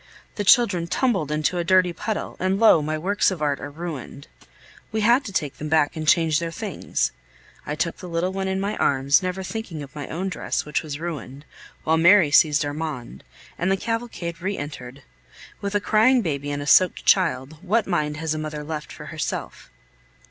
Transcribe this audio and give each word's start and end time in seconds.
The 0.33 0.43
children 0.43 0.87
tumbled 0.87 1.31
into 1.31 1.59
a 1.59 1.63
dirty 1.63 1.93
puddle, 1.93 2.35
and 2.39 2.59
lo! 2.59 2.81
my 2.81 2.97
works 2.97 3.29
of 3.29 3.39
art 3.39 3.59
are 3.59 3.69
ruined! 3.69 4.27
We 4.91 5.01
had 5.01 5.23
to 5.25 5.31
take 5.31 5.57
them 5.59 5.69
back 5.69 5.95
and 5.95 6.07
change 6.07 6.39
their 6.39 6.49
things. 6.49 7.11
I 7.67 7.75
took 7.75 7.97
the 7.97 8.09
little 8.09 8.33
one 8.33 8.47
in 8.47 8.59
my 8.59 8.75
arms, 8.77 9.21
never 9.21 9.43
thinking 9.43 9.83
of 9.83 9.93
my 9.93 10.07
own 10.07 10.27
dress, 10.29 10.65
which 10.65 10.81
was 10.81 10.99
ruined, 10.99 11.45
while 11.83 11.97
Mary 11.97 12.31
seized 12.31 12.65
Armand, 12.65 13.23
and 13.59 13.71
the 13.71 13.77
cavalcade 13.77 14.41
re 14.41 14.57
entered. 14.57 15.03
With 15.61 15.75
a 15.75 15.79
crying 15.79 16.23
baby 16.23 16.49
and 16.49 16.63
a 16.63 16.65
soaked 16.65 17.05
child, 17.05 17.57
what 17.63 17.85
mind 17.85 18.17
has 18.17 18.33
a 18.33 18.39
mother 18.39 18.63
left 18.63 18.91
for 18.91 19.05
herself? 19.05 19.69